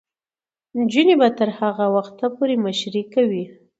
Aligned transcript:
نجونې 0.77 1.15
به 1.19 1.27
تر 1.37 1.49
هغه 1.59 1.85
وخته 1.95 2.25
پورې 2.35 2.55
مشري 2.65 3.03
کوي. 3.13 3.43